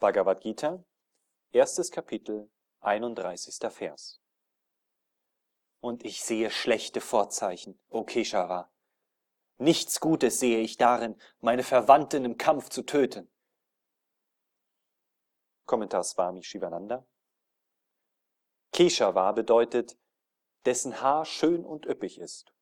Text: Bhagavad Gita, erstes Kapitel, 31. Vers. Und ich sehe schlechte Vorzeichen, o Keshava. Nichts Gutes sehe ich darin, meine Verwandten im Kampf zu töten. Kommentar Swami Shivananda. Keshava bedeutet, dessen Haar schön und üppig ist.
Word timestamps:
Bhagavad 0.00 0.40
Gita, 0.40 0.82
erstes 1.52 1.90
Kapitel, 1.90 2.50
31. 2.80 3.58
Vers. 3.70 4.18
Und 5.80 6.06
ich 6.06 6.22
sehe 6.22 6.50
schlechte 6.50 7.02
Vorzeichen, 7.02 7.78
o 7.90 8.04
Keshava. 8.04 8.72
Nichts 9.58 10.00
Gutes 10.00 10.40
sehe 10.40 10.60
ich 10.60 10.78
darin, 10.78 11.20
meine 11.40 11.62
Verwandten 11.62 12.24
im 12.24 12.38
Kampf 12.38 12.70
zu 12.70 12.82
töten. 12.82 13.30
Kommentar 15.66 16.02
Swami 16.02 16.42
Shivananda. 16.42 17.06
Keshava 18.72 19.32
bedeutet, 19.32 19.98
dessen 20.64 21.02
Haar 21.02 21.26
schön 21.26 21.62
und 21.62 21.84
üppig 21.84 22.18
ist. 22.18 22.54